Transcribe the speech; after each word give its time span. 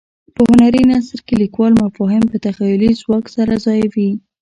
په 0.35 0.41
هنري 0.49 0.83
نثر 0.91 1.19
کې 1.25 1.33
لیکوال 1.43 1.73
مفاهیم 1.83 2.23
په 2.31 2.37
تخیلي 2.45 2.91
ځواک 3.01 3.25
سره 3.35 3.53
ځایوي. 3.65 4.09